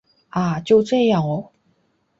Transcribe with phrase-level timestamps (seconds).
[0.29, 0.59] 啊！
[0.59, 1.51] 就这样喔